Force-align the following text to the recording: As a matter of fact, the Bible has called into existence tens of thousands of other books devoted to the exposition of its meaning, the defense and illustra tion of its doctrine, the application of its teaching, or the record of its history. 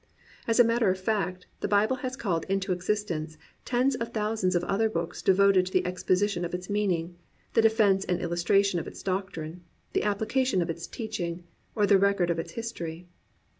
As 0.47 0.59
a 0.59 0.63
matter 0.63 0.89
of 0.89 0.99
fact, 0.99 1.45
the 1.59 1.67
Bible 1.67 1.97
has 1.97 2.15
called 2.17 2.45
into 2.49 2.71
existence 2.71 3.37
tens 3.65 3.93
of 3.93 4.11
thousands 4.11 4.55
of 4.55 4.63
other 4.63 4.89
books 4.89 5.21
devoted 5.21 5.67
to 5.67 5.71
the 5.71 5.85
exposition 5.85 6.43
of 6.43 6.55
its 6.55 6.71
meaning, 6.71 7.17
the 7.53 7.61
defense 7.61 8.03
and 8.05 8.19
illustra 8.19 8.65
tion 8.65 8.79
of 8.79 8.87
its 8.87 9.03
doctrine, 9.03 9.61
the 9.93 10.01
application 10.01 10.59
of 10.59 10.71
its 10.71 10.87
teaching, 10.87 11.43
or 11.75 11.85
the 11.85 11.99
record 11.99 12.31
of 12.31 12.39
its 12.39 12.53
history. 12.53 13.09